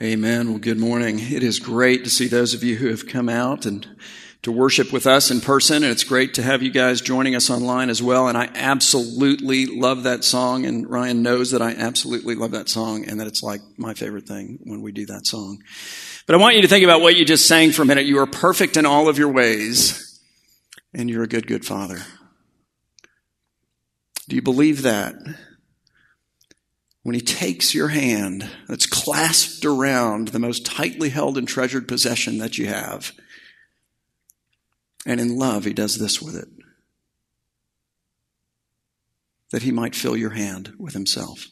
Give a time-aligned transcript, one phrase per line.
[0.00, 0.50] Amen.
[0.50, 1.18] Well, good morning.
[1.18, 3.84] It is great to see those of you who have come out and
[4.42, 5.82] to worship with us in person.
[5.82, 8.28] And it's great to have you guys joining us online as well.
[8.28, 10.66] And I absolutely love that song.
[10.66, 14.28] And Ryan knows that I absolutely love that song and that it's like my favorite
[14.28, 15.64] thing when we do that song.
[16.28, 18.06] But I want you to think about what you just sang for a minute.
[18.06, 20.20] You are perfect in all of your ways
[20.94, 21.98] and you're a good, good father.
[24.28, 25.16] Do you believe that?
[27.08, 32.36] When he takes your hand that's clasped around the most tightly held and treasured possession
[32.36, 33.12] that you have,
[35.06, 36.48] and in love, he does this with it
[39.50, 41.46] that he might fill your hand with himself.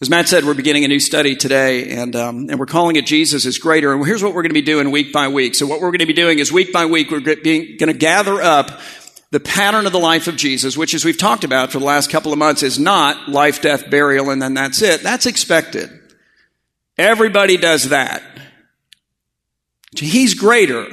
[0.00, 3.04] As Matt said, we're beginning a new study today, and um, and we're calling it
[3.04, 3.92] Jesus is Greater.
[3.92, 5.56] And here's what we're going to be doing week by week.
[5.56, 8.40] So what we're going to be doing is week by week, we're going to gather
[8.40, 8.80] up
[9.30, 12.10] the pattern of the life of Jesus, which as we've talked about for the last
[12.10, 15.02] couple of months is not life, death, burial, and then that's it.
[15.02, 15.90] That's expected.
[16.96, 18.22] Everybody does that.
[19.92, 20.86] He's greater.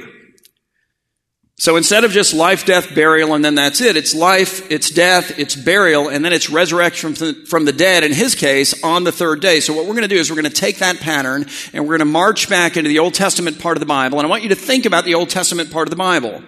[1.58, 5.38] So instead of just life, death, burial, and then that's it, it's life, it's death,
[5.38, 9.40] it's burial, and then it's resurrection from the dead, in his case, on the third
[9.40, 9.60] day.
[9.60, 11.96] So what we're going to do is we're going to take that pattern and we're
[11.96, 14.18] going to march back into the Old Testament part of the Bible.
[14.18, 16.42] And I want you to think about the Old Testament part of the Bible.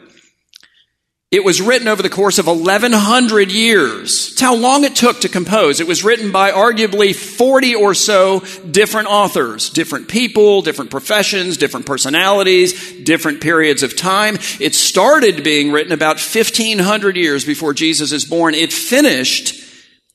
[1.31, 4.33] It was written over the course of 1100 years.
[4.33, 5.79] It's how long it took to compose.
[5.79, 8.41] It was written by arguably 40 or so
[8.71, 14.39] different authors, different people, different professions, different personalities, different periods of time.
[14.59, 18.55] It started being written about 1500 years before Jesus is born.
[18.55, 19.67] It finished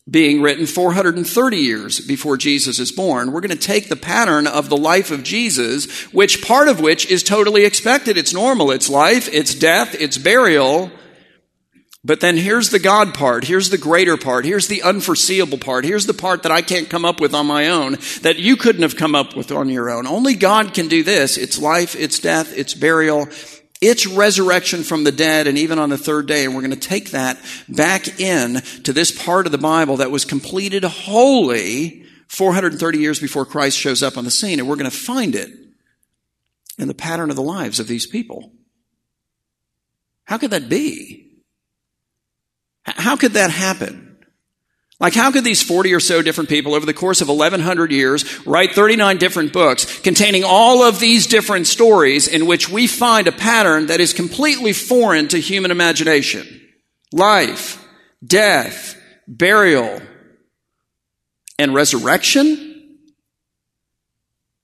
[0.09, 3.31] being written 430 years before Jesus is born.
[3.31, 7.05] We're going to take the pattern of the life of Jesus, which part of which
[7.05, 8.17] is totally expected.
[8.17, 8.71] It's normal.
[8.71, 10.91] It's life, it's death, it's burial
[12.05, 13.45] but then here's the God part.
[13.45, 14.43] Here's the greater part.
[14.43, 15.85] Here's the unforeseeable part.
[15.85, 18.81] Here's the part that I can't come up with on my own, that you couldn't
[18.81, 20.05] have come up with on your own.
[20.05, 21.37] Only God can do this.
[21.37, 23.29] It's life, it's death, it's burial,
[23.79, 26.43] it's resurrection from the dead, and even on the third day.
[26.43, 30.11] And we're going to take that back in to this part of the Bible that
[30.11, 34.59] was completed wholly 430 years before Christ shows up on the scene.
[34.59, 35.49] And we're going to find it
[36.77, 38.51] in the pattern of the lives of these people.
[40.25, 41.32] How could that be?
[42.83, 44.17] How could that happen?
[44.99, 48.45] Like, how could these 40 or so different people over the course of 1100 years
[48.45, 53.31] write 39 different books containing all of these different stories in which we find a
[53.31, 56.47] pattern that is completely foreign to human imagination?
[57.11, 57.85] Life,
[58.25, 58.95] death,
[59.27, 60.01] burial,
[61.59, 62.97] and resurrection?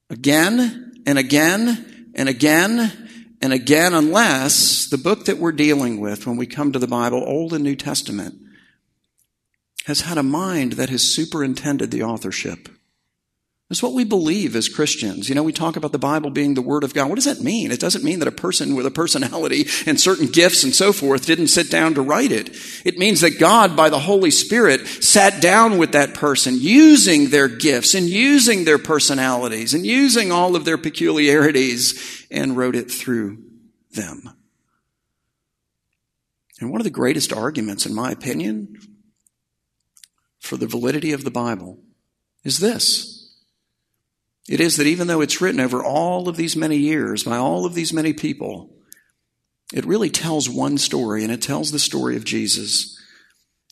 [0.09, 3.08] Again and again and again
[3.41, 7.23] and again, unless the book that we're dealing with when we come to the Bible,
[7.25, 8.35] Old and New Testament,
[9.85, 12.69] has had a mind that has superintended the authorship.
[13.69, 15.29] That's what we believe as Christians.
[15.29, 17.07] You know, we talk about the Bible being the Word of God.
[17.07, 17.71] What does that mean?
[17.71, 21.27] It doesn't mean that a person with a personality and certain gifts and so forth
[21.27, 22.49] didn't sit down to write it.
[22.83, 27.47] It means that God, by the Holy Spirit, sat down with that person using their
[27.47, 33.37] gifts and using their personalities and using all of their peculiarities and wrote it through
[33.91, 34.31] them.
[36.59, 38.77] And one of the greatest arguments, in my opinion,
[40.39, 41.77] for the validity of the Bible
[42.43, 43.18] is this.
[44.49, 47.67] It is that even though it's written over all of these many years by all
[47.67, 48.75] of these many people,
[49.71, 52.98] it really tells one story, and it tells the story of Jesus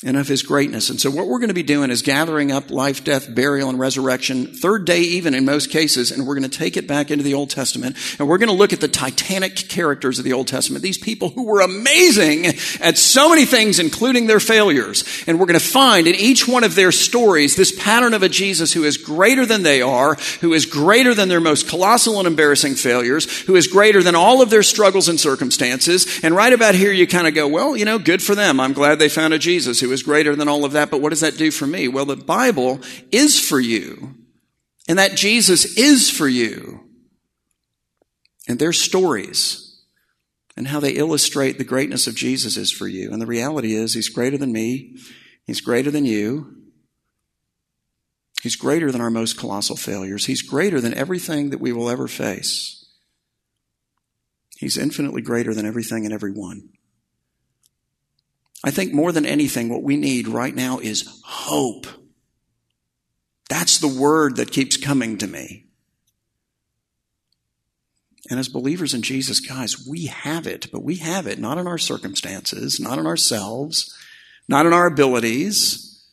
[0.05, 0.91] and of his greatness.
[0.91, 3.79] And so what we're going to be doing is gathering up life, death, burial, and
[3.79, 7.23] resurrection, third day even in most cases, and we're going to take it back into
[7.23, 10.47] the Old Testament, and we're going to look at the titanic characters of the Old
[10.47, 12.45] Testament, these people who were amazing
[12.79, 15.03] at so many things, including their failures.
[15.25, 18.29] And we're going to find in each one of their stories this pattern of a
[18.29, 22.27] Jesus who is greater than they are, who is greater than their most colossal and
[22.27, 26.19] embarrassing failures, who is greater than all of their struggles and circumstances.
[26.21, 28.59] And right about here, you kind of go, well, you know, good for them.
[28.59, 31.09] I'm glad they found a Jesus who is greater than all of that, but what
[31.09, 31.87] does that do for me?
[31.87, 32.79] Well, the Bible
[33.11, 34.15] is for you,
[34.87, 36.83] and that Jesus is for you.
[38.47, 39.83] And their stories
[40.55, 43.11] and how they illustrate the greatness of Jesus is for you.
[43.11, 44.97] And the reality is, He's greater than me,
[45.45, 46.53] He's greater than you.
[48.43, 50.27] He's greater than our most colossal failures.
[50.27, 52.85] He's greater than everything that we will ever face.
[54.57, 56.69] He's infinitely greater than everything and everyone.
[58.63, 61.87] I think more than anything, what we need right now is hope.
[63.49, 65.67] That's the word that keeps coming to me.
[68.29, 71.67] And as believers in Jesus, guys, we have it, but we have it not in
[71.67, 73.95] our circumstances, not in ourselves,
[74.49, 76.05] not in our abilities.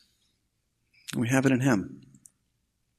[1.15, 2.04] We have it in Him.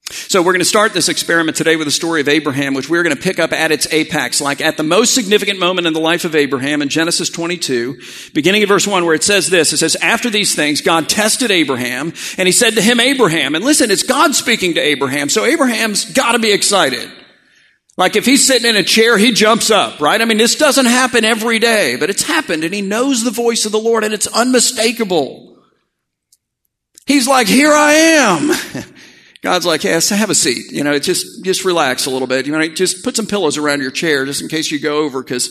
[0.08, 3.03] So we're going to start this experiment today with the story of Abraham, which we're
[3.03, 6.00] going to pick up at its apex, like at the most significant moment in the
[6.00, 7.99] life of Abraham in Genesis 22,
[8.32, 9.73] beginning of verse 1, where it says this.
[9.73, 13.64] It says, After these things, God tested Abraham, and he said to him, Abraham, and
[13.64, 17.11] listen, it's God speaking to Abraham, so Abraham's got to be excited.
[17.97, 20.20] Like if he's sitting in a chair, he jumps up, right?
[20.20, 23.67] I mean, this doesn't happen every day, but it's happened, and he knows the voice
[23.67, 25.58] of the Lord, and it's unmistakable.
[27.06, 28.85] He's like, Here I am.
[29.46, 30.72] God's like, yes, have a seat.
[30.72, 32.46] You know, just, just relax a little bit.
[32.46, 35.22] You know, just put some pillows around your chair just in case you go over
[35.22, 35.50] because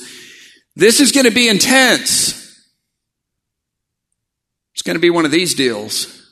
[0.75, 2.33] this is going to be intense.
[4.74, 6.30] It's going to be one of these deals.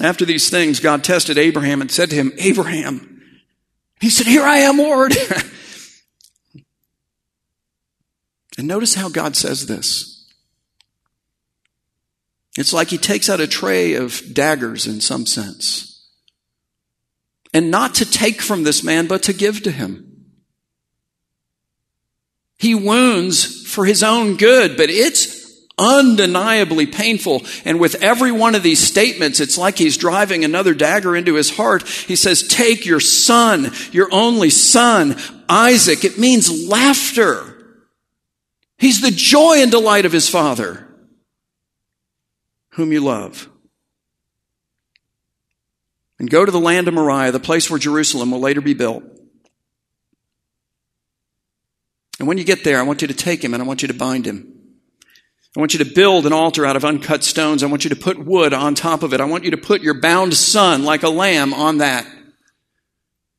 [0.00, 3.22] After these things, God tested Abraham and said to him, Abraham.
[4.00, 5.16] He said, Here I am, Lord.
[8.58, 10.11] and notice how God says this.
[12.56, 16.10] It's like he takes out a tray of daggers in some sense.
[17.54, 20.08] And not to take from this man, but to give to him.
[22.58, 25.42] He wounds for his own good, but it's
[25.78, 27.42] undeniably painful.
[27.64, 31.56] And with every one of these statements, it's like he's driving another dagger into his
[31.56, 31.86] heart.
[31.88, 35.16] He says, Take your son, your only son,
[35.48, 36.04] Isaac.
[36.04, 37.48] It means laughter.
[38.78, 40.91] He's the joy and delight of his father
[42.72, 43.48] whom you love.
[46.18, 49.02] And go to the land of Moriah, the place where Jerusalem will later be built.
[52.18, 53.88] And when you get there, I want you to take him and I want you
[53.88, 54.48] to bind him.
[55.56, 57.62] I want you to build an altar out of uncut stones.
[57.62, 59.20] I want you to put wood on top of it.
[59.20, 62.06] I want you to put your bound son like a lamb on that.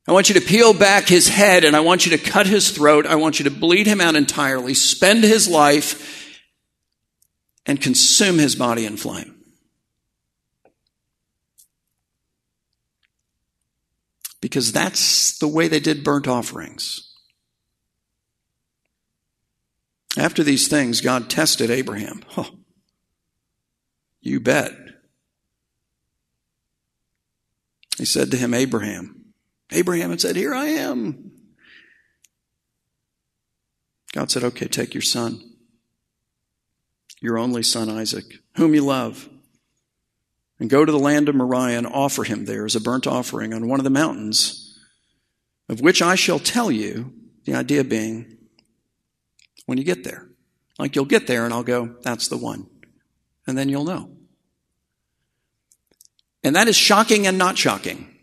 [0.06, 2.70] I want you to peel back his head and I want you to cut his
[2.70, 3.06] throat.
[3.06, 6.23] I want you to bleed him out entirely, spend his life
[7.66, 9.34] and consume his body in flame.
[14.40, 17.10] Because that's the way they did burnt offerings.
[20.16, 22.22] After these things, God tested Abraham.
[24.26, 24.72] You bet.
[27.98, 29.34] He said to him, Abraham.
[29.70, 31.30] Abraham had said, Here I am.
[34.14, 35.53] God said, Okay, take your son
[37.24, 38.26] your only son Isaac,
[38.56, 39.30] whom you love,
[40.60, 43.54] and go to the land of Moriah and offer him there as a burnt offering
[43.54, 44.78] on one of the mountains,
[45.70, 47.14] of which I shall tell you,
[47.46, 48.36] the idea being,
[49.64, 50.28] when you get there.
[50.78, 52.66] Like you'll get there and I'll go, that's the one.
[53.46, 54.10] And then you'll know.
[56.42, 58.14] And that is shocking and not shocking.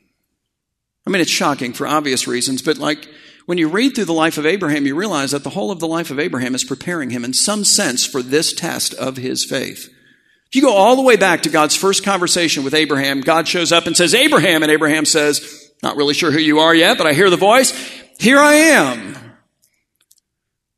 [1.07, 3.07] I mean, it's shocking for obvious reasons, but like,
[3.51, 5.87] when you read through the life of Abraham, you realize that the whole of the
[5.87, 9.89] life of Abraham is preparing him in some sense for this test of his faith.
[10.47, 13.73] If you go all the way back to God's first conversation with Abraham, God shows
[13.73, 17.07] up and says, Abraham, and Abraham says, not really sure who you are yet, but
[17.07, 17.73] I hear the voice.
[18.17, 19.15] Here I am.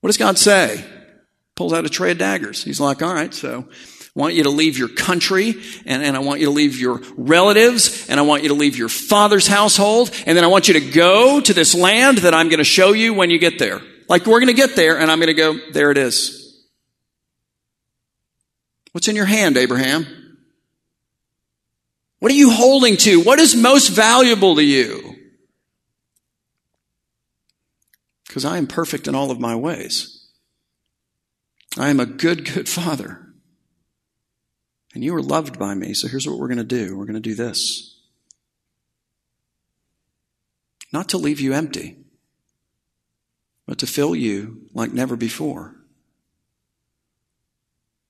[0.01, 0.83] What does God say?
[1.53, 2.63] Pulls out a tray of daggers.
[2.63, 3.69] He's like, all right, so
[4.15, 5.55] I want you to leave your country
[5.87, 8.77] and, and I want you to leave your relatives and I want you to leave
[8.77, 12.47] your father's household and then I want you to go to this land that I'm
[12.47, 13.81] going to show you when you get there.
[14.07, 16.63] Like we're going to get there and I'm going to go, there it is.
[18.91, 20.05] What's in your hand, Abraham?
[22.19, 23.19] What are you holding to?
[23.19, 25.15] What is most valuable to you?
[28.27, 30.27] Because I am perfect in all of my ways.
[31.77, 33.22] I am a good, good father.
[34.93, 37.15] And you are loved by me, so here's what we're going to do we're going
[37.15, 37.97] to do this.
[40.91, 41.97] Not to leave you empty,
[43.65, 45.75] but to fill you like never before.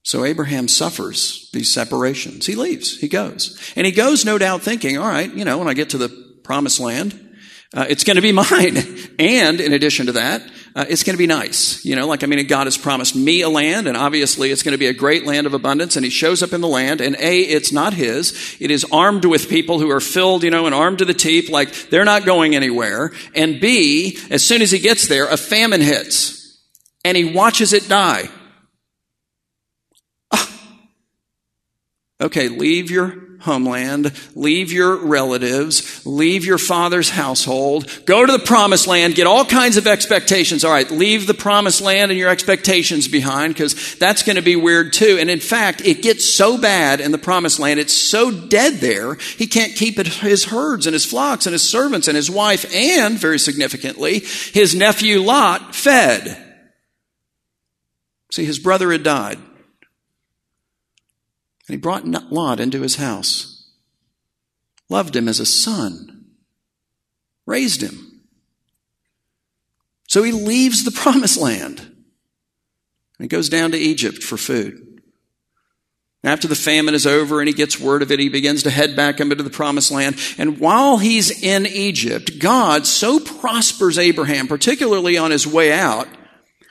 [0.02, 2.44] So Abraham suffers these separations.
[2.44, 3.00] He leaves.
[3.00, 3.72] He goes.
[3.74, 6.10] And he goes, no doubt, thinking, all right, you know, when I get to the
[6.42, 7.23] promised land,
[7.74, 8.78] uh, it's going to be mine.
[9.18, 10.42] And in addition to that,
[10.76, 11.84] uh, it's going to be nice.
[11.84, 14.72] You know, like, I mean, God has promised me a land, and obviously it's going
[14.72, 17.16] to be a great land of abundance, and he shows up in the land, and
[17.16, 18.56] A, it's not his.
[18.60, 21.48] It is armed with people who are filled, you know, and armed to the teeth,
[21.48, 23.12] like they're not going anywhere.
[23.34, 26.60] And B, as soon as he gets there, a famine hits,
[27.04, 28.28] and he watches it die.
[30.32, 30.50] Ah.
[32.20, 38.86] Okay, leave your homeland, leave your relatives, leave your father's household, go to the promised
[38.86, 40.64] land, get all kinds of expectations.
[40.64, 44.56] All right, leave the promised land and your expectations behind because that's going to be
[44.56, 45.18] weird too.
[45.20, 49.14] And in fact, it gets so bad in the promised land, it's so dead there,
[49.14, 53.18] he can't keep his herds and his flocks and his servants and his wife and,
[53.18, 54.20] very significantly,
[54.52, 56.40] his nephew Lot fed.
[58.32, 59.38] See, his brother had died.
[61.66, 63.70] And he brought Lot into his house,
[64.88, 66.26] loved him as a son,
[67.46, 68.22] raised him.
[70.08, 71.94] So he leaves the promised land
[73.18, 75.02] and he goes down to Egypt for food.
[76.24, 78.96] After the famine is over and he gets word of it, he begins to head
[78.96, 80.18] back into the promised land.
[80.38, 86.08] And while he's in Egypt, God so prospers Abraham, particularly on his way out,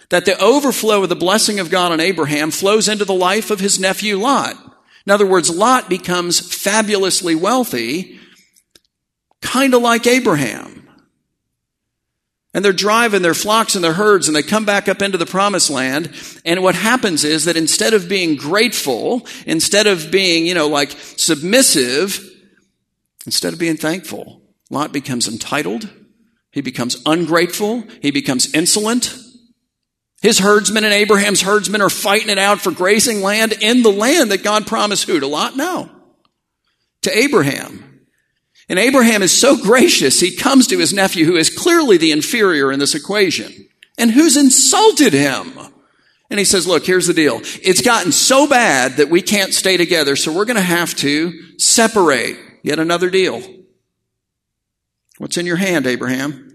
[0.09, 3.59] that the overflow of the blessing of God on Abraham flows into the life of
[3.59, 4.55] his nephew Lot.
[5.05, 8.19] In other words, Lot becomes fabulously wealthy,
[9.41, 10.89] kind of like Abraham.
[12.53, 15.25] And they're driving their flocks and their herds and they come back up into the
[15.25, 16.13] promised land.
[16.45, 20.91] And what happens is that instead of being grateful, instead of being, you know, like
[20.91, 22.19] submissive,
[23.25, 25.89] instead of being thankful, Lot becomes entitled.
[26.51, 27.83] He becomes ungrateful.
[28.01, 29.17] He becomes insolent.
[30.23, 34.31] His herdsmen and Abraham's herdsmen are fighting it out for grazing land in the land
[34.31, 35.19] that God promised who?
[35.19, 35.57] To Lot?
[35.57, 35.89] No.
[37.01, 38.05] To Abraham.
[38.69, 42.71] And Abraham is so gracious, he comes to his nephew, who is clearly the inferior
[42.71, 43.51] in this equation,
[43.97, 45.59] and who's insulted him.
[46.29, 47.41] And he says, Look, here's the deal.
[47.61, 51.59] It's gotten so bad that we can't stay together, so we're going to have to
[51.59, 52.37] separate.
[52.63, 53.43] Yet another deal.
[55.17, 56.52] What's in your hand, Abraham?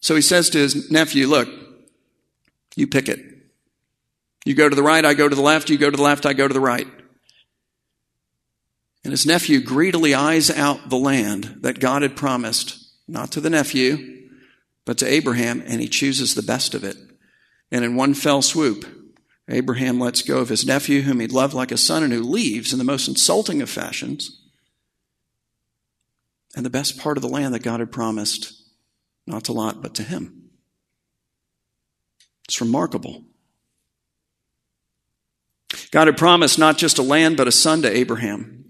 [0.00, 1.48] So he says to his nephew, Look,
[2.74, 3.20] you pick it.
[4.44, 5.68] You go to the right, I go to the left.
[5.70, 6.86] You go to the left, I go to the right.
[9.04, 12.78] And his nephew greedily eyes out the land that God had promised,
[13.08, 14.28] not to the nephew,
[14.84, 16.96] but to Abraham, and he chooses the best of it.
[17.70, 18.84] And in one fell swoop,
[19.48, 22.72] Abraham lets go of his nephew, whom he'd loved like a son, and who leaves
[22.72, 24.42] in the most insulting of fashions.
[26.54, 28.59] And the best part of the land that God had promised,
[29.26, 30.50] not to Lot, but to him.
[32.46, 33.24] It's remarkable.
[35.90, 38.64] God had promised not just a land, but a son to Abraham.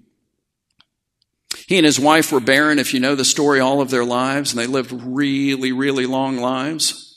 [1.66, 4.52] He and his wife were barren, if you know the story, all of their lives,
[4.52, 7.09] and they lived really, really long lives.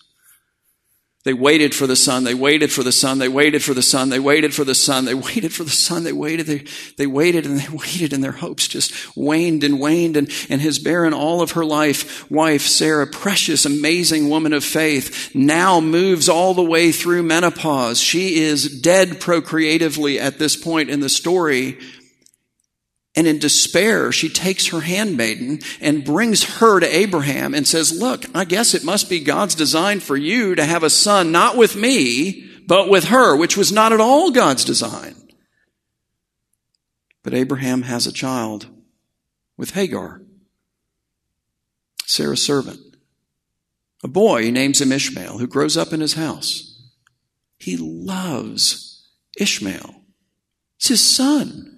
[1.23, 4.09] They waited for the son, they waited for the son, they waited for the son,
[4.09, 6.65] they waited for the son, they waited for the son, they waited, they,
[6.97, 10.17] they waited and they waited, and their hopes just waned and waned.
[10.17, 15.33] And, and his barren, all of her life, wife, Sarah, precious, amazing woman of faith,
[15.33, 18.01] now moves all the way through menopause.
[18.01, 21.77] She is dead procreatively at this point in the story
[23.15, 28.25] and in despair, she takes her handmaiden and brings her to Abraham and says, Look,
[28.33, 31.75] I guess it must be God's design for you to have a son, not with
[31.75, 35.15] me, but with her, which was not at all God's design.
[37.21, 38.67] But Abraham has a child
[39.57, 40.21] with Hagar,
[42.05, 42.79] Sarah's servant.
[44.03, 46.81] A boy, he names him Ishmael, who grows up in his house.
[47.57, 49.07] He loves
[49.39, 50.01] Ishmael.
[50.77, 51.72] It's his son.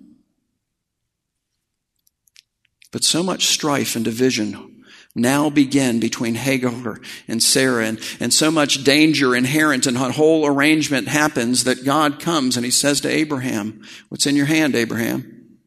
[2.95, 8.49] But so much strife and division now begin between Hagar and Sarah, and, and so
[8.49, 13.09] much danger inherent in a whole arrangement happens that God comes and he says to
[13.09, 15.57] Abraham, What's in your hand, Abraham?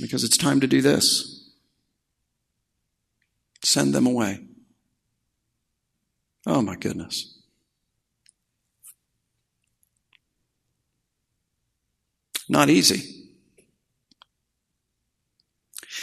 [0.00, 1.50] Because it's time to do this.
[3.64, 4.38] Send them away.
[6.46, 7.40] Oh my goodness.
[12.48, 13.17] Not easy.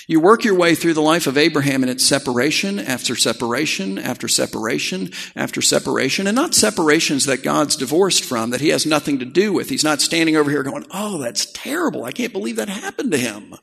[0.07, 4.27] You work your way through the life of Abraham and it's separation after separation after
[4.27, 9.25] separation after separation, and not separations that God's divorced from, that he has nothing to
[9.25, 9.69] do with.
[9.69, 12.03] He's not standing over here going, Oh, that's terrible.
[12.03, 13.55] I can't believe that happened to him.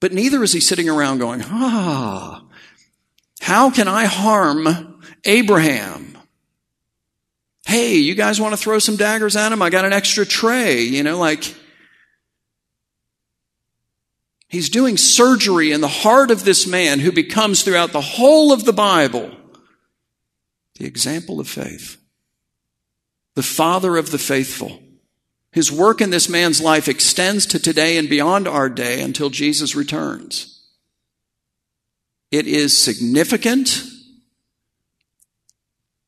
[0.00, 2.44] But neither is he sitting around going, Ah,
[3.40, 6.18] how can I harm Abraham?
[7.66, 9.62] Hey, you guys want to throw some daggers at him?
[9.62, 11.54] I got an extra tray, you know, like,
[14.48, 18.64] He's doing surgery in the heart of this man who becomes throughout the whole of
[18.64, 19.32] the Bible
[20.78, 21.96] the example of faith,
[23.34, 24.82] the father of the faithful.
[25.50, 29.74] His work in this man's life extends to today and beyond our day until Jesus
[29.74, 30.52] returns.
[32.30, 33.82] It is significant,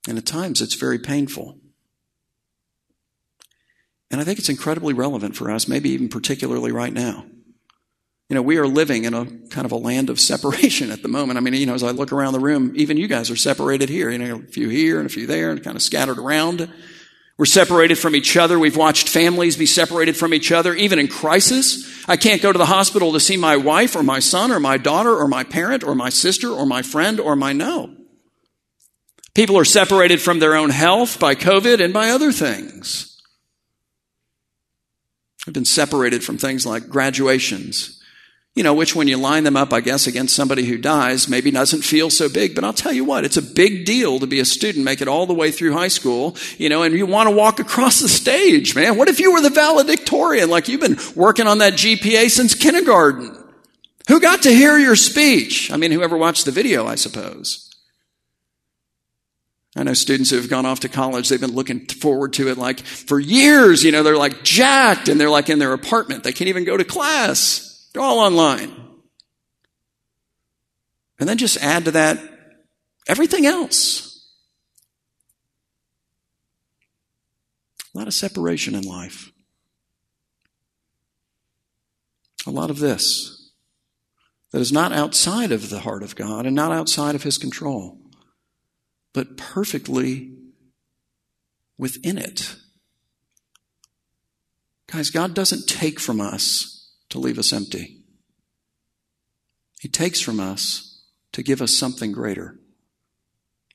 [0.07, 1.59] and at times it's very painful.
[4.11, 7.25] And I think it's incredibly relevant for us, maybe even particularly right now.
[8.29, 11.09] You know, we are living in a kind of a land of separation at the
[11.09, 11.39] moment.
[11.39, 13.89] I mean, you know, as I look around the room, even you guys are separated
[13.89, 14.11] here.
[14.11, 16.71] You know, a few here and a few there and kind of scattered around.
[17.39, 18.59] We're separated from each other.
[18.59, 22.05] We've watched families be separated from each other, even in crisis.
[22.09, 24.77] I can't go to the hospital to see my wife or my son or my
[24.77, 27.95] daughter or my parent or my sister or my friend or my no.
[29.35, 33.23] People are separated from their own health by COVID and by other things.
[35.47, 37.98] I've been separated from things like graduations,
[38.59, 41.53] you know, which when you line them up, I guess, against somebody who dies, maybe
[41.53, 42.57] doesn't feel so big.
[42.57, 45.07] But I'll tell you what, it's a big deal to be a student, make it
[45.07, 48.09] all the way through high school, you know, and you want to walk across the
[48.09, 48.97] stage, man.
[48.97, 50.51] What if you were the valedictorian?
[50.51, 53.33] Like you've been working on that GPA since kindergarten.
[54.09, 55.71] Who got to hear your speech?
[55.71, 57.73] I mean, whoever watched the video, I suppose.
[59.77, 62.59] I know students who have gone off to college, they've been looking forward to it
[62.59, 66.25] like for years, you know, they're like jacked and they're like in their apartment.
[66.25, 67.68] They can't even go to class.
[67.99, 68.71] They're all online.
[71.19, 72.21] And then just add to that
[73.09, 74.25] everything else.
[77.93, 79.33] A lot of separation in life.
[82.47, 83.51] A lot of this
[84.53, 87.99] that is not outside of the heart of God and not outside of His control,
[89.13, 90.37] but perfectly
[91.77, 92.55] within it.
[94.87, 96.78] Guys, God doesn't take from us
[97.11, 97.99] to leave us empty.
[99.81, 102.59] He takes from us to give us something greater.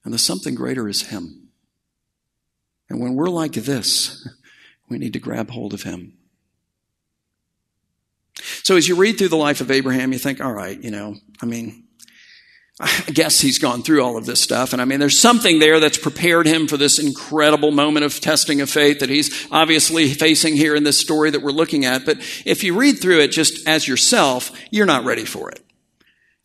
[0.04, 1.50] And the something greater is Him.
[2.90, 4.28] And when we're like this,
[4.90, 6.18] we need to grab hold of Him.
[8.63, 11.16] So as you read through the life of Abraham, you think, all right, you know,
[11.42, 11.83] I mean,
[12.80, 14.74] I guess he's gone through all of this stuff.
[14.74, 18.62] And I mean, there's something there that's prepared him for this incredible moment of testing
[18.62, 22.03] of faith that he's obviously facing here in this story that we're looking at.
[22.03, 25.60] But if you read through it just as yourself, you're not ready for it.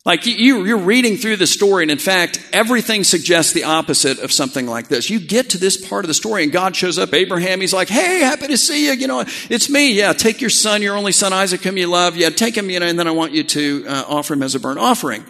[0.05, 4.31] Like you, you're reading through the story, and in fact, everything suggests the opposite of
[4.31, 5.09] something like this.
[5.09, 7.13] You get to this part of the story, and God shows up.
[7.13, 8.93] Abraham, he's like, "Hey, happy to see you.
[8.93, 9.91] You know, it's me.
[9.91, 12.15] Yeah, take your son, your only son, Isaac, whom you love.
[12.15, 12.69] Yeah, take him.
[12.69, 15.25] You know, and then I want you to uh, offer him as a burnt offering."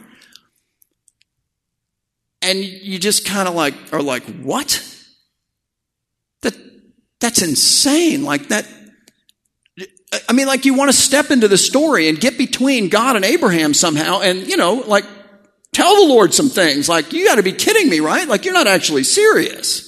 [2.42, 4.84] And you just kind of like are like, what?
[6.42, 6.56] That
[7.20, 8.24] that's insane.
[8.24, 8.68] Like that.
[10.28, 13.24] I mean, like you want to step into the story and get between God and
[13.24, 15.06] Abraham somehow, and you know, like
[15.74, 16.90] tell the Lord some things.
[16.90, 18.28] Like you got to be kidding me, right?
[18.28, 19.86] Like you're not actually serious.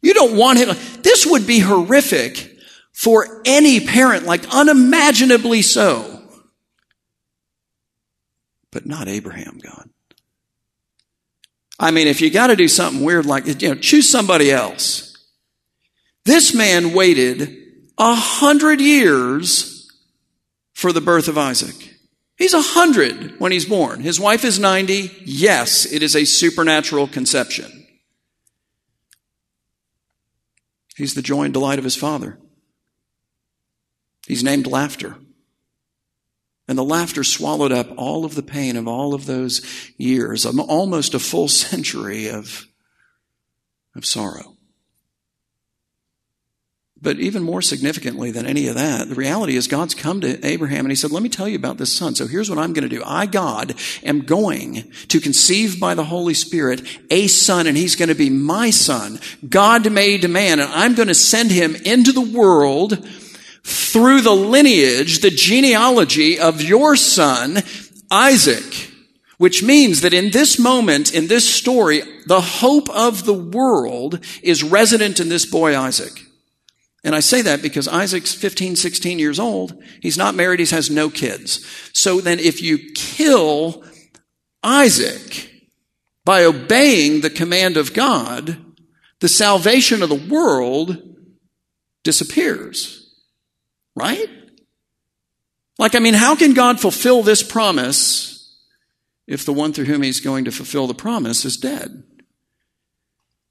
[0.00, 0.68] You don't want him.
[1.02, 2.56] This would be horrific
[2.92, 6.22] for any parent, like unimaginably so.
[8.70, 9.90] But not Abraham, God.
[11.78, 15.16] I mean, if you got to do something weird like, you know, choose somebody else.
[16.24, 17.56] This man waited
[17.96, 19.90] a hundred years
[20.74, 21.94] for the birth of Isaac.
[22.36, 24.00] He's a hundred when he's born.
[24.00, 25.22] His wife is 90.
[25.24, 27.86] Yes, it is a supernatural conception.
[30.96, 32.38] He's the joy and delight of his father.
[34.26, 35.16] He's named laughter.
[36.68, 39.62] And the laughter swallowed up all of the pain of all of those
[39.96, 42.66] years, almost a full century of,
[43.96, 44.58] of sorrow.
[47.00, 50.84] But even more significantly than any of that, the reality is God's come to Abraham
[50.84, 52.16] and he said, let me tell you about this son.
[52.16, 53.04] So here's what I'm going to do.
[53.06, 58.08] I, God, am going to conceive by the Holy Spirit a son and he's going
[58.08, 62.20] to be my son, God made man, and I'm going to send him into the
[62.20, 63.06] world
[63.68, 67.62] through the lineage, the genealogy of your son,
[68.10, 68.92] Isaac.
[69.36, 74.64] Which means that in this moment, in this story, the hope of the world is
[74.64, 76.24] resident in this boy Isaac.
[77.04, 79.80] And I say that because Isaac's 15, 16 years old.
[80.02, 80.58] He's not married.
[80.58, 81.64] He has no kids.
[81.92, 83.84] So then if you kill
[84.64, 85.52] Isaac
[86.24, 88.58] by obeying the command of God,
[89.20, 91.00] the salvation of the world
[92.02, 93.07] disappears.
[93.98, 94.28] Right?
[95.76, 98.56] Like, I mean, how can God fulfill this promise
[99.26, 102.04] if the one through whom he's going to fulfill the promise is dead?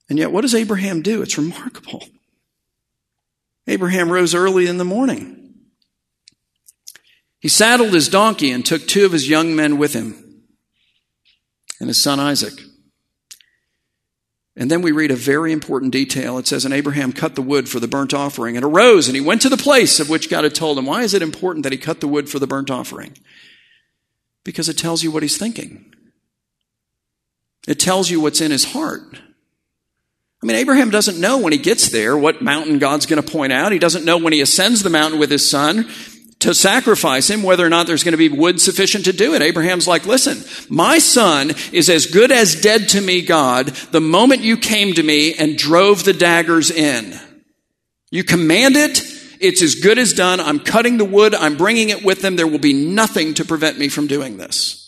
[0.10, 1.22] And yet, what does Abraham do?
[1.22, 2.04] It's remarkable.
[3.68, 5.56] Abraham rose early in the morning.
[7.40, 10.44] He saddled his donkey and took two of his young men with him
[11.80, 12.54] and his son Isaac.
[14.60, 16.40] And then we read a very important detail.
[16.40, 19.22] It says, And Abraham cut the wood for the burnt offering and arose and he
[19.22, 20.88] went to the place of which God had told him.
[20.88, 23.16] Why is it important that he cut the wood for the burnt offering?
[24.44, 25.94] Because it tells you what he's thinking.
[27.68, 29.20] It tells you what's in his heart.
[30.42, 33.54] I mean, Abraham doesn't know when he gets there what mountain God's going to point
[33.54, 33.72] out.
[33.72, 35.88] He doesn't know when he ascends the mountain with his son
[36.40, 39.42] to sacrifice him, whether or not there's going to be wood sufficient to do it.
[39.42, 44.42] Abraham's like, listen, my son is as good as dead to me, God, the moment
[44.42, 47.20] you came to me and drove the daggers in.
[48.12, 49.02] You command it,
[49.40, 50.40] it's as good as done.
[50.40, 52.36] I'm cutting the wood, I'm bringing it with them.
[52.36, 54.84] There will be nothing to prevent me from doing this.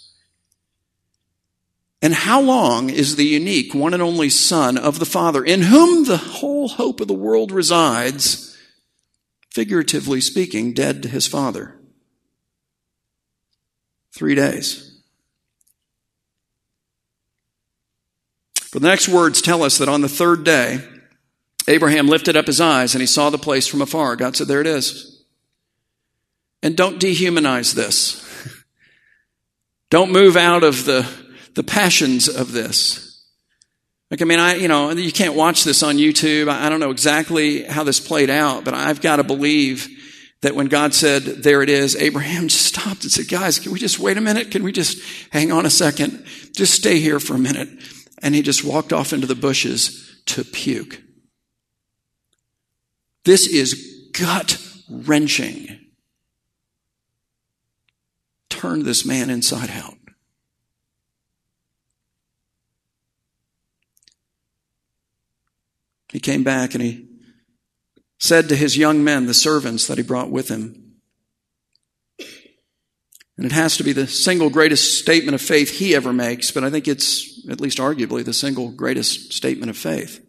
[2.02, 6.06] And how long is the unique one and only Son of the Father, in whom
[6.06, 8.49] the whole hope of the world resides,
[9.52, 11.80] figuratively speaking, dead to his Father?
[14.12, 15.02] Three days.
[18.72, 20.88] But the next words tell us that on the third day,
[21.68, 24.16] Abraham lifted up his eyes and he saw the place from afar.
[24.16, 25.24] God said, There it is.
[26.62, 28.26] And don't dehumanize this.
[29.90, 31.10] don't move out of the
[31.56, 33.09] the passions of this.
[34.12, 36.50] Like, I mean, I, you know, you can't watch this on YouTube.
[36.50, 39.88] I don't know exactly how this played out, but I've got to believe
[40.42, 43.80] that when God said, there it is, Abraham just stopped and said, guys, can we
[43.80, 44.52] just wait a minute?
[44.52, 44.98] Can we just
[45.32, 46.26] hang on a second?
[46.56, 47.70] Just stay here for a minute.
[48.22, 51.02] And he just walked off into the bushes to puke.
[53.26, 54.58] This is gut
[54.90, 55.80] wrenching.
[58.50, 59.99] Turn this man inside out.
[66.12, 67.08] He came back and he
[68.20, 70.90] said to his young men, the servants that he brought with him,
[73.38, 76.66] and it has to be the single greatest statement of faith he ever makes, but
[76.66, 80.26] I think it's, at least arguably, the single greatest statement of faith.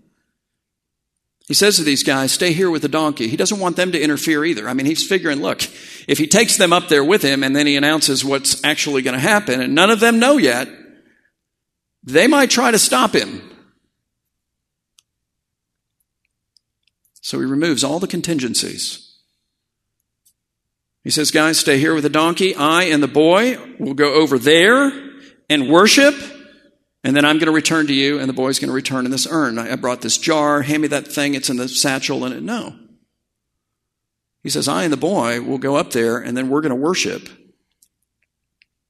[1.48, 3.26] He says to these guys, stay here with the donkey.
[3.26, 4.68] He doesn't want them to interfere either.
[4.68, 5.62] I mean, he's figuring, look,
[6.06, 9.14] if he takes them up there with him and then he announces what's actually going
[9.14, 10.68] to happen, and none of them know yet,
[12.04, 13.42] they might try to stop him.
[17.20, 19.06] So he removes all the contingencies.
[21.02, 22.54] He says, guys, stay here with the donkey.
[22.54, 24.92] I and the boy will go over there
[25.48, 26.14] and worship.
[27.02, 29.10] And then I'm going to return to you, and the boy's going to return in
[29.10, 29.58] this urn.
[29.58, 30.60] I brought this jar.
[30.60, 31.34] Hand me that thing.
[31.34, 32.24] It's in the satchel.
[32.24, 32.76] And it, no.
[34.42, 36.76] He says, I and the boy will go up there, and then we're going to
[36.76, 37.28] worship.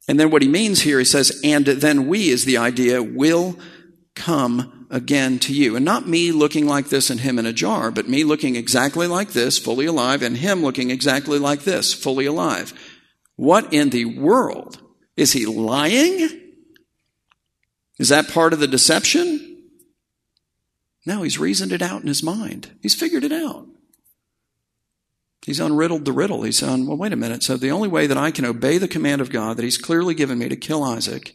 [0.08, 3.56] And then what he means here, he says, and then we is the idea, will
[4.16, 5.76] come again to you.
[5.76, 9.06] And not me looking like this and him in a jar, but me looking exactly
[9.06, 12.74] like this, fully alive, and him looking exactly like this, fully alive.
[13.36, 14.80] What in the world?
[15.16, 16.28] Is he lying?
[17.98, 19.58] Is that part of the deception?
[21.06, 22.72] No, he's reasoned it out in his mind.
[22.82, 23.66] He's figured it out.
[25.42, 26.42] He's unriddled the riddle.
[26.42, 27.42] He's on, well, wait a minute.
[27.42, 30.14] So the only way that I can obey the command of God that he's clearly
[30.14, 31.34] given me to kill Isaac,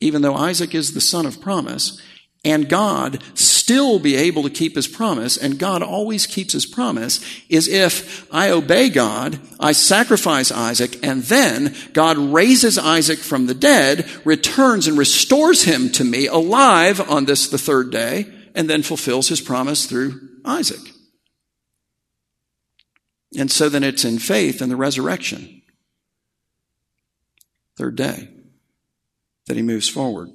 [0.00, 2.00] even though Isaac is the son of promise,
[2.44, 7.20] and God still be able to keep his promise, and God always keeps his promise,
[7.48, 13.54] is if I obey God, I sacrifice Isaac, and then God raises Isaac from the
[13.54, 18.82] dead, returns and restores him to me alive on this, the third day, and then
[18.82, 20.80] fulfills his promise through Isaac.
[23.36, 25.62] And so then it's in faith and the resurrection,
[27.76, 28.30] third day,
[29.46, 30.30] that he moves forward.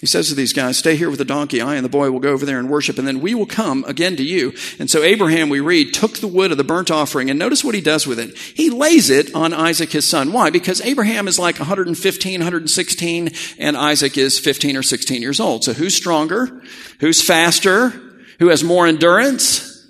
[0.00, 1.60] He says to these guys, stay here with the donkey.
[1.60, 3.84] I and the boy will go over there and worship, and then we will come
[3.86, 4.54] again to you.
[4.78, 7.74] And so Abraham, we read, took the wood of the burnt offering, and notice what
[7.74, 8.34] he does with it.
[8.38, 10.32] He lays it on Isaac, his son.
[10.32, 10.48] Why?
[10.48, 15.64] Because Abraham is like 115, 116, and Isaac is 15 or 16 years old.
[15.64, 16.62] So who's stronger?
[17.00, 17.90] Who's faster?
[18.38, 19.86] Who has more endurance?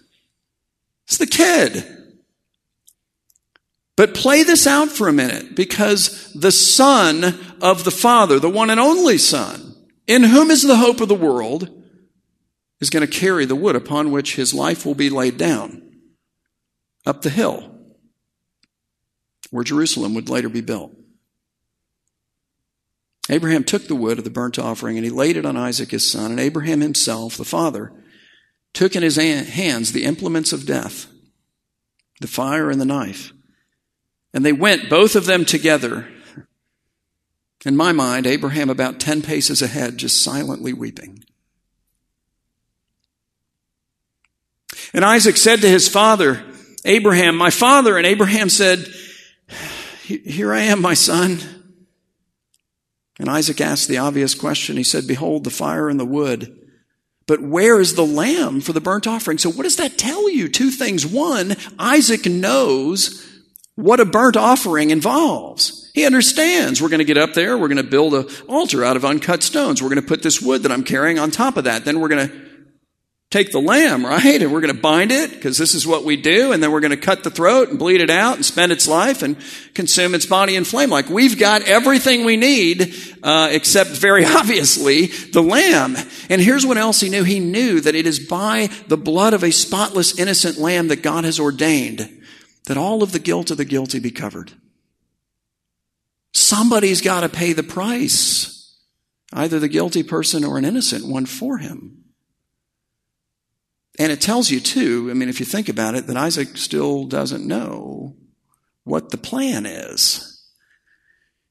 [1.05, 1.87] It's the kid.
[3.95, 8.71] But play this out for a minute, because the son of the father, the one
[8.71, 9.70] and only son,
[10.07, 11.71] in whom is the hope of the world,
[12.81, 15.83] is going to carry the wood upon which his life will be laid down
[17.07, 17.71] up the hill
[19.51, 20.93] where Jerusalem would later be built.
[23.29, 26.11] Abraham took the wood of the burnt offering and he laid it on Isaac his
[26.11, 27.93] son, and Abraham himself, the father,
[28.73, 31.07] took in his hands the implements of death,
[32.21, 33.33] the fire and the knife.
[34.33, 36.09] And they went, both of them together,
[37.65, 41.25] in my mind, Abraham about 10 paces ahead, just silently weeping.
[44.93, 46.43] And Isaac said to his father,
[46.85, 47.97] Abraham, my father.
[47.97, 48.89] And Abraham said,
[50.03, 51.39] Here I am, my son.
[53.19, 54.77] And Isaac asked the obvious question.
[54.77, 56.57] He said, Behold, the fire and the wood.
[57.27, 59.39] But where is the lamb for the burnt offering?
[59.39, 60.49] So what does that tell you?
[60.49, 61.07] Two things.
[61.07, 63.25] One, Isaac knows
[63.77, 65.80] what a burnt offering involves.
[66.01, 68.97] He understands we're going to get up there, we're going to build an altar out
[68.97, 69.83] of uncut stones.
[69.83, 71.85] We're going to put this wood that I'm carrying on top of that.
[71.85, 72.35] Then we're going to
[73.31, 74.41] take the lamb, right?
[74.41, 76.53] And we're going to bind it because this is what we do.
[76.53, 78.89] And then we're going to cut the throat and bleed it out and spend its
[78.89, 79.37] life and
[79.75, 80.89] consume its body in flame.
[80.89, 85.99] Like we've got everything we need, uh, except very obviously the lamb.
[86.31, 87.25] And here's what else he knew.
[87.25, 91.25] He knew that it is by the blood of a spotless, innocent lamb that God
[91.25, 92.09] has ordained
[92.69, 94.53] that all of the guilt of the guilty be covered.
[96.33, 98.77] Somebody's got to pay the price.
[99.33, 102.05] either the guilty person or an innocent one for him.
[103.97, 107.05] And it tells you, too, I mean, if you think about it, that Isaac still
[107.05, 108.17] doesn't know
[108.83, 110.49] what the plan is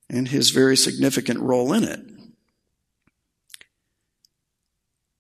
[0.10, 2.00] and his very significant role in it.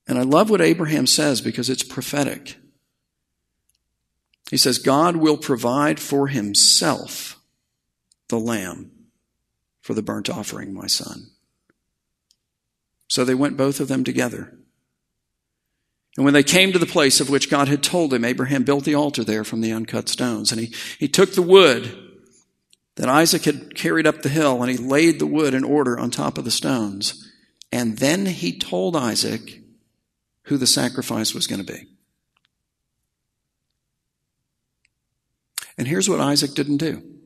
[0.07, 2.57] And I love what Abraham says because it's prophetic.
[4.49, 7.39] He says, God will provide for himself
[8.29, 8.91] the lamb
[9.89, 11.31] for the burnt offering, my son.
[13.07, 14.55] So they went both of them together.
[16.15, 18.83] And when they came to the place of which God had told him, Abraham built
[18.83, 20.51] the altar there from the uncut stones.
[20.51, 21.91] And he, he took the wood
[22.97, 26.11] that Isaac had carried up the hill and he laid the wood in order on
[26.11, 27.27] top of the stones.
[27.71, 29.63] And then he told Isaac
[30.43, 31.87] who the sacrifice was going to be.
[35.79, 37.18] And here's what Isaac didn't do.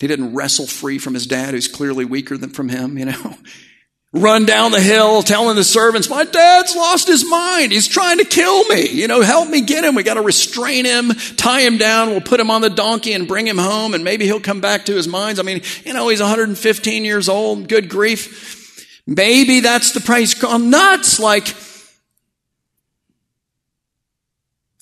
[0.00, 3.36] He didn't wrestle free from his dad, who's clearly weaker than from him, you know.
[4.12, 7.70] Run down the hill telling the servants, my dad's lost his mind.
[7.70, 8.88] He's trying to kill me.
[8.88, 9.94] You know, help me get him.
[9.94, 12.10] We got to restrain him, tie him down.
[12.10, 14.86] We'll put him on the donkey and bring him home and maybe he'll come back
[14.86, 15.38] to his minds.
[15.38, 17.68] I mean, you know, he's 115 years old.
[17.68, 19.00] Good grief.
[19.06, 20.34] Maybe that's the price.
[20.34, 21.20] Gone nuts.
[21.20, 21.54] Like,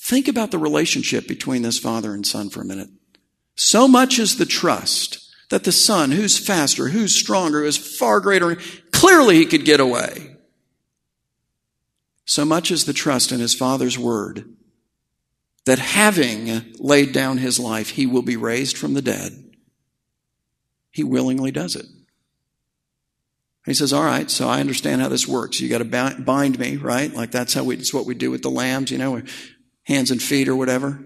[0.09, 2.89] Think about the relationship between this father and son for a minute.
[3.59, 8.57] So much is the trust that the son, who's faster, who's stronger, who's far greater,
[8.93, 10.37] clearly he could get away.
[12.25, 14.55] So much is the trust in his father's word
[15.67, 19.33] that having laid down his life, he will be raised from the dead.
[20.93, 21.87] He willingly does it.
[23.67, 25.61] He says, All right, so I understand how this works.
[25.61, 27.13] You got to bind me, right?
[27.13, 29.21] Like that's how we, it's what we do with the lambs, you know
[29.83, 31.03] hands and feet or whatever,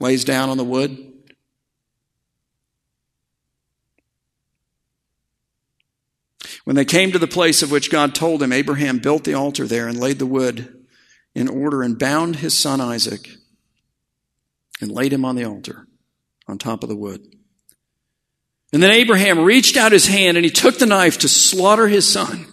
[0.00, 1.12] lays down on the wood.
[6.64, 9.66] When they came to the place of which God told him, Abraham built the altar
[9.66, 10.84] there and laid the wood
[11.34, 13.28] in order and bound his son Isaac
[14.80, 15.86] and laid him on the altar
[16.48, 17.24] on top of the wood.
[18.72, 22.10] And then Abraham reached out his hand and he took the knife to slaughter his
[22.10, 22.46] son.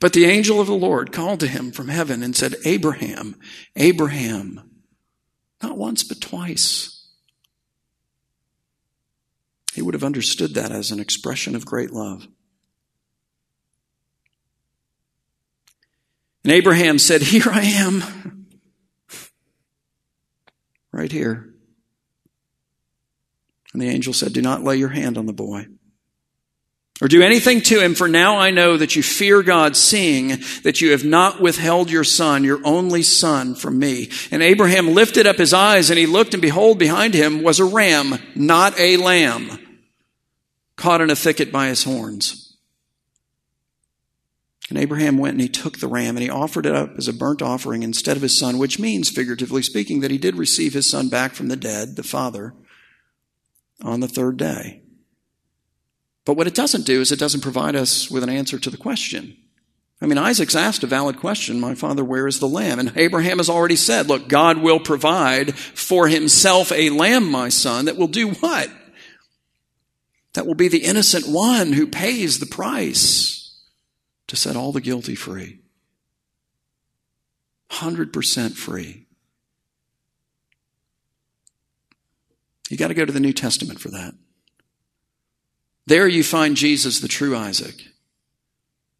[0.00, 3.36] But the angel of the Lord called to him from heaven and said, Abraham,
[3.76, 4.73] Abraham,
[5.64, 7.08] not once, but twice.
[9.72, 12.28] He would have understood that as an expression of great love.
[16.44, 18.02] And Abraham said, Here I am.
[20.92, 21.52] Right here.
[23.72, 25.66] And the angel said, Do not lay your hand on the boy
[27.00, 30.80] or do anything to him, for now I know that you fear God, seeing that
[30.80, 34.10] you have not withheld your son, your only son, from me.
[34.30, 37.64] And Abraham lifted up his eyes, and he looked, and behold, behind him was a
[37.64, 39.58] ram, not a lamb,
[40.76, 42.56] caught in a thicket by his horns.
[44.70, 47.12] And Abraham went and he took the ram and he offered it up as a
[47.12, 50.88] burnt offering instead of his son, which means, figuratively speaking, that he did receive his
[50.88, 52.54] son back from the dead, the father,
[53.82, 54.83] on the third day.
[56.24, 58.76] But what it doesn't do is it doesn't provide us with an answer to the
[58.76, 59.36] question.
[60.00, 62.78] I mean, Isaac's asked a valid question, My father, where is the lamb?
[62.78, 67.86] And Abraham has already said, Look, God will provide for himself a lamb, my son,
[67.86, 68.70] that will do what?
[70.34, 73.62] That will be the innocent one who pays the price
[74.26, 75.60] to set all the guilty free.
[77.70, 79.06] 100% free.
[82.68, 84.14] You got to go to the New Testament for that.
[85.86, 87.74] There you find Jesus, the true Isaac,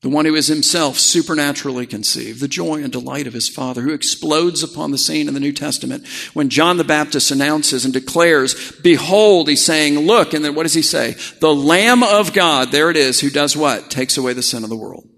[0.03, 3.95] the one who is himself supernaturally conceived, the joy and delight of his Father, who
[3.95, 8.73] explodes upon the scene in the New Testament when John the Baptist announces and declares,
[8.83, 11.17] Behold, he's saying, Look, and then what does he say?
[11.41, 13.91] The Lamb of God, there it is, who does what?
[13.91, 15.09] Takes away the sin of the world.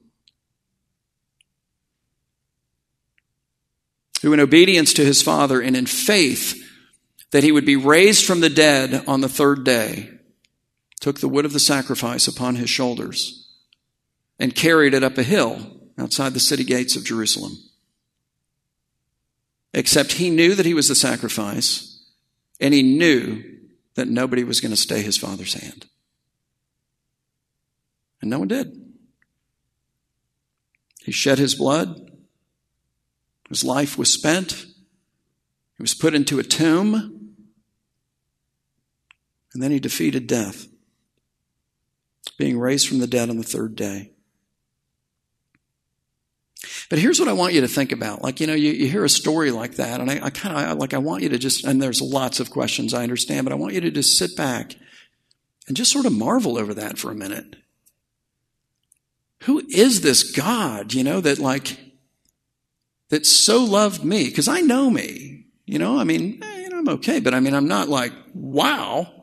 [4.22, 6.62] Who, in obedience to his Father and in faith
[7.32, 10.15] that he would be raised from the dead on the third day,
[11.00, 13.48] took the wood of the sacrifice upon his shoulders
[14.38, 15.58] and carried it up a hill
[15.98, 17.58] outside the city gates of Jerusalem.
[19.72, 22.02] Except he knew that he was the sacrifice,
[22.60, 23.42] and he knew
[23.94, 25.86] that nobody was going to stay his father's hand.
[28.20, 28.72] And no one did.
[31.02, 32.10] He shed his blood.
[33.48, 34.52] His life was spent.
[35.76, 37.34] He was put into a tomb.
[39.52, 40.66] And then he defeated death
[42.36, 44.12] being raised from the dead on the third day.
[46.88, 48.22] But here's what I want you to think about.
[48.22, 50.78] Like, you know, you, you hear a story like that, and I, I kind of,
[50.78, 53.56] like, I want you to just, and there's lots of questions I understand, but I
[53.56, 54.74] want you to just sit back
[55.66, 57.56] and just sort of marvel over that for a minute.
[59.42, 61.78] Who is this God, you know, that like,
[63.10, 64.24] that so loved me?
[64.24, 67.68] Because I know me, you know, I mean, eh, I'm okay, but I mean, I'm
[67.68, 69.15] not like, wow.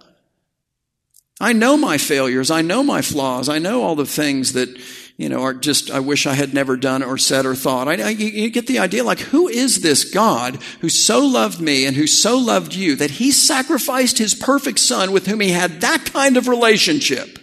[1.43, 2.49] I know my failures.
[2.49, 3.49] I know my flaws.
[3.49, 4.69] I know all the things that,
[5.17, 7.89] you know, are just, I wish I had never done or said or thought.
[7.89, 11.85] I, I, you get the idea, like, who is this God who so loved me
[11.85, 15.81] and who so loved you that he sacrificed his perfect son with whom he had
[15.81, 17.37] that kind of relationship?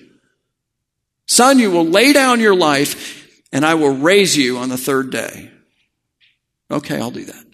[1.26, 5.10] Son, you will lay down your life and I will raise you on the third
[5.10, 5.50] day.
[6.70, 7.44] Okay, I'll do that.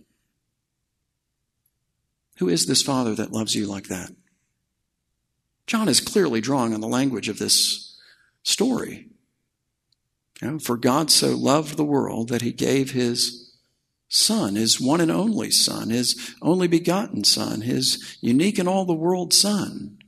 [2.38, 4.12] Who is this father that loves you like that?
[5.66, 7.98] John is clearly drawing on the language of this
[8.42, 9.08] story.
[10.40, 13.54] You know, for God so loved the world that he gave his
[14.08, 18.94] son, his one and only son, his only begotten son, his unique in all the
[18.94, 19.98] world son.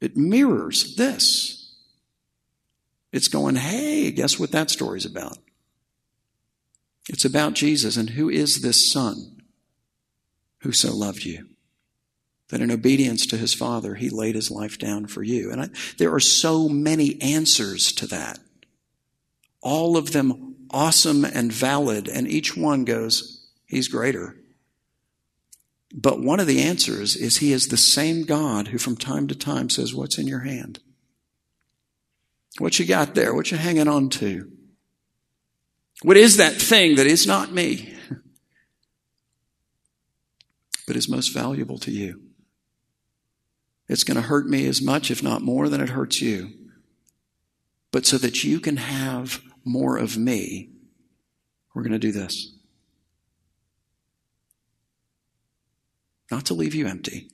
[0.00, 1.74] It mirrors this.
[3.12, 5.38] It's going, hey, guess what that story's about?
[7.08, 9.42] It's about Jesus and who is this son
[10.60, 11.48] who so loved you?
[12.48, 15.50] That in obedience to his father, he laid his life down for you.
[15.50, 18.38] And I, there are so many answers to that.
[19.62, 24.36] All of them awesome and valid, and each one goes, he's greater.
[25.94, 29.34] But one of the answers is he is the same God who from time to
[29.36, 30.80] time says, What's in your hand?
[32.58, 33.32] What you got there?
[33.32, 34.50] What you hanging on to?
[36.02, 37.94] What is that thing that is not me,
[40.86, 42.23] but is most valuable to you?
[43.88, 46.52] It's going to hurt me as much, if not more, than it hurts you.
[47.92, 50.70] But so that you can have more of me,
[51.74, 52.52] we're going to do this.
[56.30, 57.30] Not to leave you empty,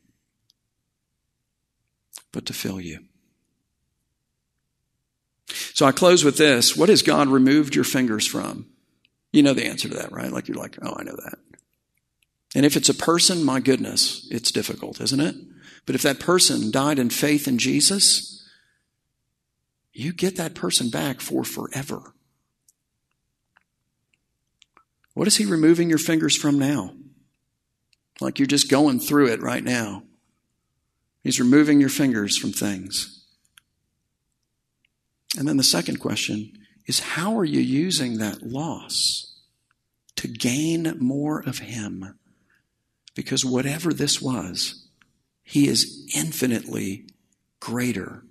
[2.33, 3.05] but to fill you.
[5.75, 6.77] So I close with this.
[6.77, 8.67] What has God removed your fingers from?
[9.33, 10.31] You know the answer to that, right?
[10.31, 11.39] Like you're like, oh, I know that.
[12.55, 15.37] And if it's a person, my goodness, it's difficult, isn't it?
[15.87, 18.49] But if that person died in faith in Jesus,
[19.93, 22.15] you get that person back for forever.
[25.15, 26.95] What is he removing your fingers from now?
[28.21, 30.05] Like you're just going through it right now.
[31.23, 33.25] He's removing your fingers from things.
[35.39, 36.53] And then the second question
[36.87, 39.39] is how are you using that loss
[40.17, 42.19] to gain more of him?
[43.15, 44.87] Because whatever this was,
[45.51, 47.07] he is infinitely
[47.59, 48.23] greater,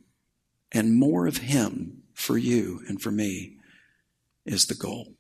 [0.72, 3.58] and more of Him for you and for me
[4.46, 5.16] is the goal.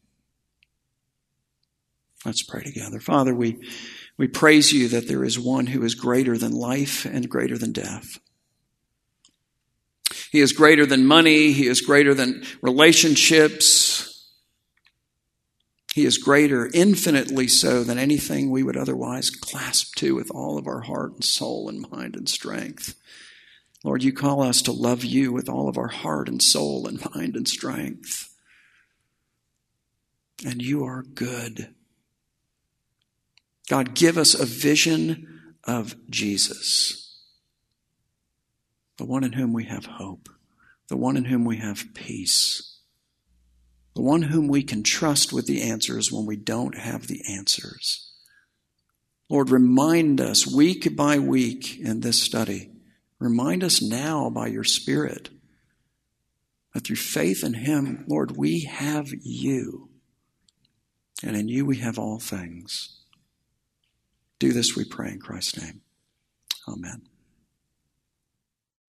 [2.26, 3.02] Let's pray together.
[3.02, 3.62] Father, we,
[4.18, 7.74] we praise you that there is one who is greater than life and greater than
[7.74, 8.20] death.
[10.32, 11.52] He is greater than money.
[11.52, 14.09] He is greater than relationships.
[15.94, 20.68] He is greater, infinitely so, than anything we would otherwise clasp to with all of
[20.68, 22.96] our heart and soul and mind and strength.
[23.84, 27.04] Lord, you call us to love you with all of our heart and soul and
[27.16, 28.30] mind and strength.
[30.46, 31.74] And you are good.
[33.68, 37.20] God, give us a vision of Jesus,
[38.98, 40.30] the one in whom we have hope,
[40.88, 42.79] the one in whom we have peace
[43.96, 48.12] the one whom we can trust with the answers when we don't have the answers.
[49.30, 52.72] Lord, remind us week by week in this study.
[53.20, 55.30] Remind us now by your Spirit
[56.74, 59.90] that through faith in Him, Lord, we have you.
[61.24, 62.96] And in you we have all things.
[64.40, 65.82] Do this, we pray, in Christ's name.
[66.68, 67.09] Amen.